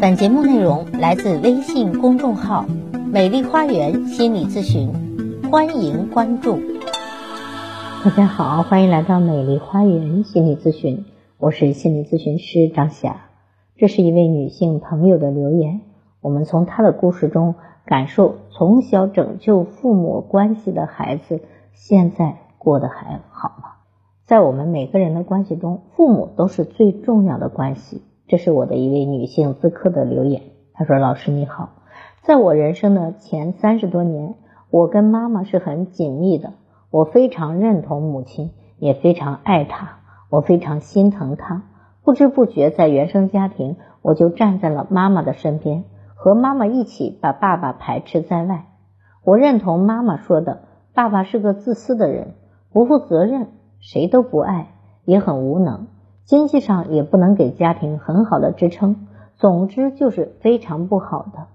[0.00, 2.64] 本节目内容来自微信公众号
[3.12, 4.90] “美丽花园心理咨询”，
[5.50, 6.58] 欢迎关注。
[8.04, 11.04] 大家好，欢迎来到美丽花园心理咨询，
[11.38, 13.26] 我是心理咨询师张霞。
[13.76, 15.82] 这是一位女性朋友的留言，
[16.20, 21.40] 我们从她的故事中感受，从小拯救父母关系的孩子，
[21.74, 23.79] 现在过得还好吗？
[24.30, 28.00] 在我们每个人的关系中，父母都是最重要的关系。
[28.28, 31.70] 这是我的一位女性咨客的留言，她说：“老师你好，
[32.22, 34.36] 在我人生的前三十多年，
[34.70, 36.52] 我跟妈妈是很紧密的，
[36.92, 39.98] 我非常认同母亲，也非常爱她，
[40.30, 41.64] 我非常心疼她。
[42.04, 45.82] 不知不觉在原生家庭，我就站在了妈妈的身边，
[46.14, 48.66] 和妈妈一起把爸爸排斥在外。
[49.24, 50.60] 我认同妈妈说的，
[50.94, 52.34] 爸爸是个自私的人，
[52.72, 53.48] 不负责任，
[53.80, 54.68] 谁都不爱，
[55.04, 55.86] 也很无能。”
[56.24, 61.48] 经济上也不能给家庭很好的支撑，总之就是非常不好的。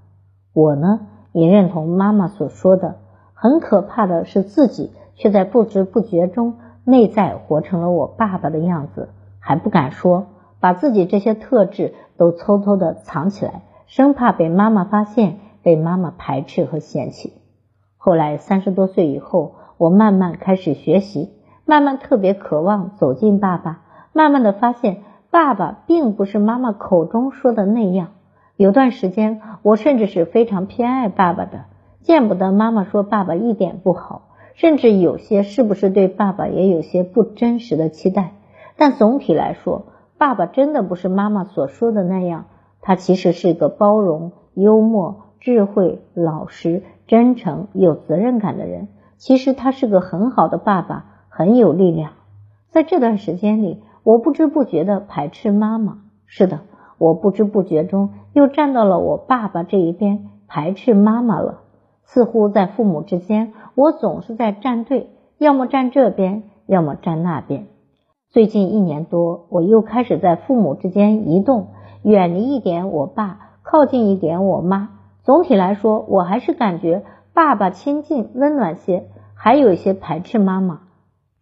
[0.52, 2.98] 我呢也认同妈妈所说的，
[3.34, 9.10] 很可怕的是自己却在不知不觉中内在活成了我爸爸的样子，
[9.40, 10.26] 还不敢说，
[10.60, 17.34] 把自己这些特质都偷偷的藏起来，生怕被妈妈发现，被妈妈排斥和嫌弃。
[17.98, 21.32] 后来三十多岁以后，我慢慢开始学习，
[21.66, 23.82] 慢慢特别渴望走进爸爸。
[24.14, 28.10] 慢慢的发现，爸爸并不是妈妈口中说的那样。
[28.56, 31.66] 有段时间，我甚至是非常偏爱爸爸的，
[32.02, 38.32] 见不得妈妈说爸爸一点不好，甚至有些是不是对爸爸也有些不真实的期待。
[38.78, 42.46] 但总体来说，爸爸真的不是妈妈所说的那样，
[42.80, 48.88] 他其实是一个包容、幽默、智慧、老实、真诚、有责任感的人。
[49.18, 52.12] 其实他是个很好的爸爸，很有力量。
[52.70, 53.84] 在这段时间里。
[54.06, 55.98] 我不知不觉的排斥妈妈，
[56.28, 56.60] 是的，
[57.00, 61.62] 我不知不觉中又站到了我爸爸这一边，排斥妈妈了。
[62.04, 65.10] 似乎在父母之间，我总是在站队，
[65.40, 67.66] 要么站这边，要么站那边。
[68.30, 71.70] 最近一年多，我又开始在父母之间移动，
[72.04, 74.90] 远离一点我爸，靠近一点我妈。
[75.24, 77.02] 总体来说，我还是感觉
[77.34, 80.82] 爸爸亲近温暖些，还有一些排斥妈妈。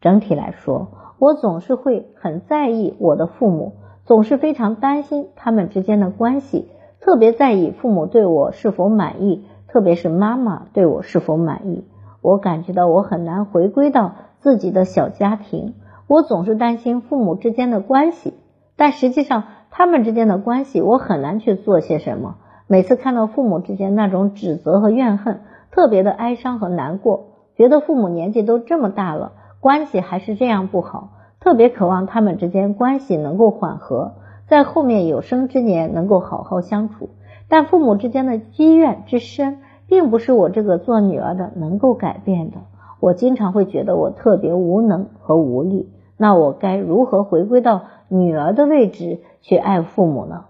[0.03, 0.89] 整体来说。
[1.17, 6.67] 我总是会很在意我的父母，总是非常担心他们之间的关系，
[6.99, 11.85] 特别在意父母对我是否满意，特别是妈妈对我是否满意。
[12.21, 15.75] 我感觉到我很难回归到自己的小家庭，
[16.07, 18.33] 我总是担心父母之间的关系，
[18.75, 22.35] 但实际上他们之间的关系我很难去做些什么。
[22.67, 25.39] 每次看到父母之间那种指责和怨恨，
[25.71, 29.33] 特别的哀伤和难过，觉得父母年纪都这么大了。
[29.63, 34.15] 关系还是这样不好，特别渴望他们之间关系能够缓和，
[34.45, 37.11] 在后面有生之年能够好好相处。
[37.47, 42.57] 但父母之间的积怨之深，并不是我这个做女儿的能够改变的。
[42.99, 45.89] 我经常会觉得我特别无能和无力。
[46.17, 50.43] 那我该如何回归到女儿的位置去爱父母呢？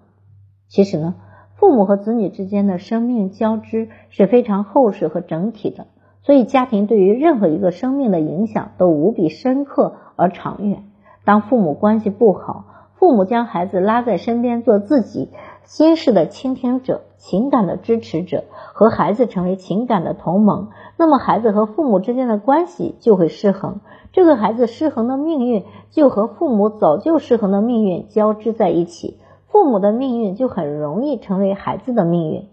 [0.67, 1.13] 其实呢，
[1.53, 5.85] 父母和子女之间的生命交织是非常厚实和整体的。
[6.25, 10.85] 所以，家庭对于任何一个生命的影响都无比深刻而长远。
[11.25, 12.63] 当父母关系不好，
[12.95, 15.29] 父母将孩子拉在身边做自己
[15.65, 23.81] 心事的倾听者、情感的支持者，和孩子成为情感的同盟，那么孩子和父母之间的关系就会失衡。
[24.13, 29.17] 这个孩子失衡的命运就和父母早就失衡的命运交织在一起，
[29.47, 32.47] 父母的命运就很容易成为孩子的命运。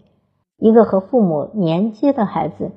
[0.57, 2.71] 一个和父母连接的孩子。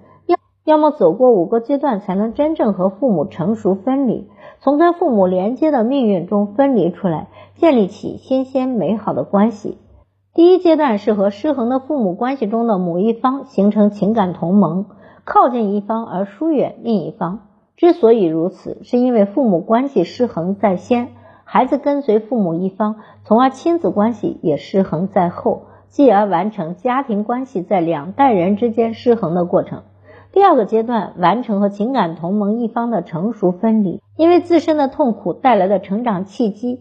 [0.64, 4.30] 要么走过五个阶段，才能真正和父母成熟分离，
[4.60, 9.76] 从跟父母连接的命运中分离出来，建立起新鲜美好的关系。
[10.32, 14.86] 第一阶段是和失衡的父母关系中的某一方形成情感同盟，
[15.24, 17.41] 靠近一方而疏远另一方。
[17.76, 21.08] 之所以如此，是因为父母关系失衡在先，
[21.44, 29.83] 孩子跟随父母一方，从而亲子关系也失衡在后，继而完成家庭关系在两代人之间失衡的过程。
[30.34, 36.81] 第二个阶段完成和情感同盟一方的成熟分离，因为自身的痛苦带来的成长契机，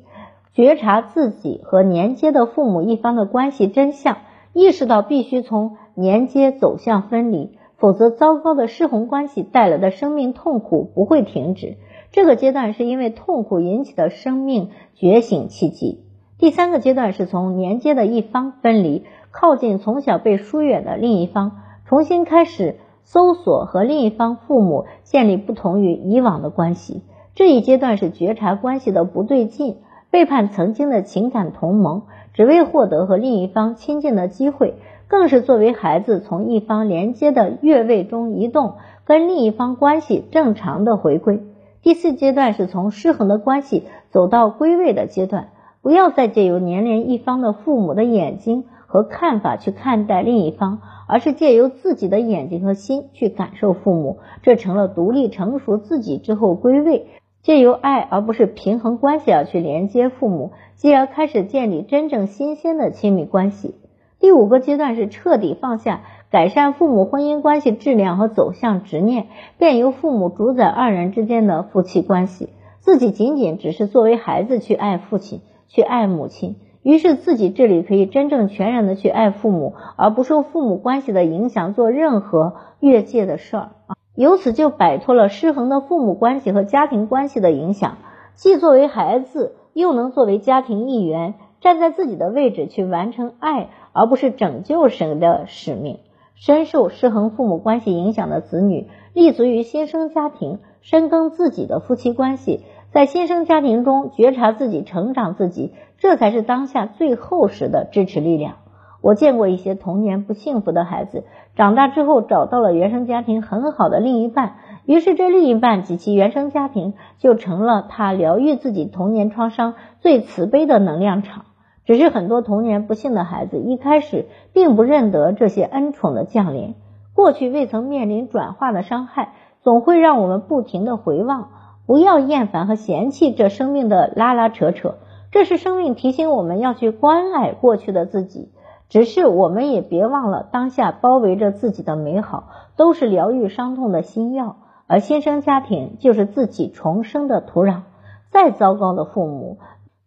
[0.56, 4.18] 觉察自己和连接的父母一方的关系真相，
[4.54, 11.78] 意识到必须从连接走向分离，否则糟糕的失衡关系带来的生命痛苦不会停止。
[12.12, 16.04] 这个阶段是因为痛苦引起的生命觉醒契机。
[16.40, 22.78] 第三个阶段是从连接的一方分离，靠近从小被疏远的另一方，重新开始。
[23.04, 27.04] 搜索和另一方父母建立不同于以往的关系，
[27.36, 29.78] 这一阶段是觉察关系的不对劲，
[30.10, 32.04] 背叛曾经的情感同盟，
[32.34, 34.76] 只为获得和另一方亲近的机会，
[35.08, 38.76] 更是作为孩子从一方连接的越位中移动，
[39.06, 41.44] 跟另一方关系正常的回归。
[41.82, 45.50] 第四阶段是从失衡的关系走到归位的阶段，
[45.82, 50.80] 不要再借由年龄一方的父母的眼睛和看法去看待另一方，
[51.14, 57.06] 而是借由自己的眼睛和心去感受父母，这成了独立成熟自己之后归位。
[57.44, 63.76] 借由爱而不是平衡关系而去连接父母，继而开始建立真正新鲜的亲密关系。
[64.20, 66.02] 第五个阶段是彻底放下，
[66.32, 69.28] 改善父母婚姻关系质量和走向执念，
[69.60, 72.50] 便由父母主宰二人之间的夫妻关系，
[72.80, 76.56] 自己仅仅只是作为孩子去爱父亲，去爱母亲。
[76.84, 83.70] 于是自己这里可以真正全然的去爱父母，而不受父母关系的影响做任何越界的事儿。
[84.16, 87.98] 由此就摆脱了失衡的父母关系和家庭关系的影响，
[88.36, 96.00] 既作为孩子，又能作为家庭一员，站在自己的位置去完成爱，而不是拯救神的使命。
[96.36, 108.58] 深受失衡父母关系影响的子女，立足于新生家庭，深耕自己的夫妻关系，在新生家庭中觉察自己、成长自己，这才是当下最厚实的支持力量。
[109.02, 111.24] 我见过一些童年不幸福的孩子，
[111.56, 121.46] 长大之后找到了原生家庭很好的另一半，于是这另一半及其原生家庭就成了他疗愈自己童年创伤最慈悲的能量场。
[121.86, 126.76] 只是很多童年不幸的孩子一开始并不认得这些恩宠的降临，
[127.16, 131.50] 过去未曾面临转化的伤害，总会让我们不停的回望。
[131.86, 134.96] 不要厌烦和嫌弃这生命的拉拉扯扯，
[135.32, 138.52] 这是生命提醒我们要去关爱过去的自己。
[138.90, 144.58] 只是我们也别忘了，当下包围着自己的美好，都是疗愈伤痛的心药。
[144.86, 147.82] 而新生家庭就是自己重生的土壤。
[148.30, 149.58] 再糟糕的父母，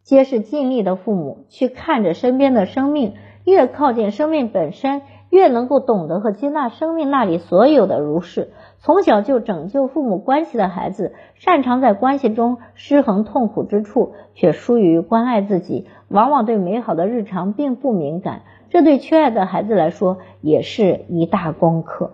[0.02, 1.46] 皆是尽力的父母。
[1.48, 3.14] 去看着身边的生命，
[3.44, 8.52] 越靠近生命本身，越能够懂得和接纳生命那里所有的如是。
[8.86, 18.42] 从小就拯救父母关系的孩子，擅长在关系中失衡痛苦之处，却疏于关爱自己，往往对美好的日常并不敏感。
[18.70, 22.12] 这对缺爱的孩子来说也是一大功课。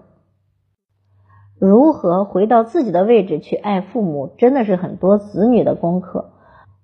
[1.58, 6.30] 如何回到自己的位置去爱父母，真的是很多子女的功课。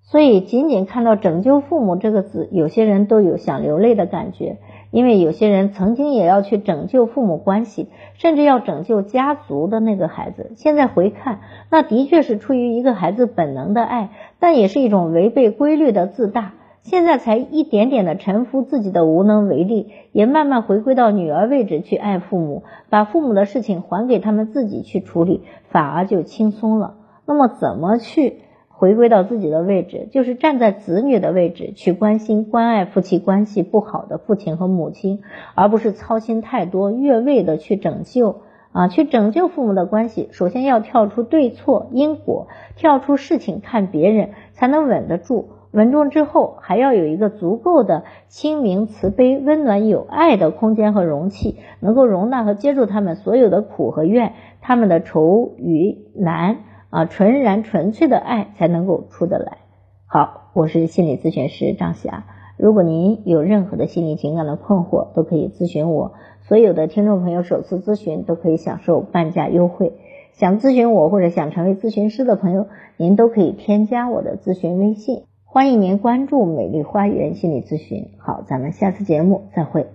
[0.03, 4.59] 所以，仅仅看到“拯救父母”这个字，有些人都有想流泪的感觉，
[4.91, 10.53] 因为有些人曾经也要去拯救父母关系，甚至要拯救家族的那个孩子。
[10.57, 11.41] 现在回看，
[11.71, 16.55] 那的确是出于一个孩子本能的爱，但也是一种违背规律的自大。
[16.81, 26.95] 现在才一点点的臣服自己的无能为力，也慢慢回归到女儿位置去爱父母，把父母的事情还给他们自己去处理，反而就轻松了。
[27.27, 28.39] 那么怎么去
[28.79, 30.07] 回归到自己的位置？
[30.13, 35.19] 就是站在子女的位置去关心、关爱夫妻关系不好的父亲和母亲，
[35.57, 40.29] 而不是操心太多、越位的去拯救啊，去拯救父母的关系。
[40.31, 42.47] 首先要跳出对错因果，
[42.77, 45.49] 跳出事情看别人，才能稳得住。
[45.73, 56.59] 稳重之后，还要有一个足够的清明、慈悲、温暖、有爱的空间和容器，能够容纳和接住他们所有的苦和怨，他们的愁与难
[56.91, 59.59] 啊，纯然纯粹的爱才能够出得来。
[60.07, 62.25] 好，我是心理咨询师张霞。
[62.57, 66.13] 如果您有任何的心理情感的困惑，都可以咨询我。
[66.41, 69.93] 所有的听众朋友首次咨询都可以享受半价优惠。
[70.33, 75.25] 想咨询我或者想成为咨询师的朋友，您都可以添加我的咨询微信。
[75.45, 78.09] 欢迎您关注美丽花园心理咨询。
[78.19, 79.87] 好，咱们下次节目再会。